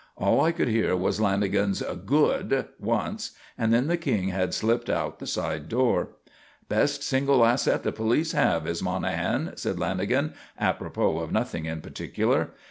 All 0.17 0.41
I 0.41 0.51
could 0.51 0.67
hear 0.67 0.95
was 0.95 1.19
Lanagan's 1.19 1.83
"Good!" 2.07 2.69
once, 2.79 3.33
and 3.55 3.71
then 3.71 3.85
the 3.85 3.97
King 3.97 4.29
had 4.29 4.51
slipped 4.51 4.89
out 4.89 5.19
the 5.19 5.27
side 5.27 5.69
door. 5.69 6.13
"Best 6.67 7.03
single 7.03 7.45
asset 7.45 7.83
the 7.83 7.91
police 7.91 8.31
have 8.31 8.65
is 8.65 8.81
Monahan," 8.81 9.53
said 9.57 9.75
Lanagan, 9.75 10.33
apropos 10.59 11.19
of 11.19 11.31
nothing 11.31 11.65
in 11.67 11.81
particular. 11.81 12.49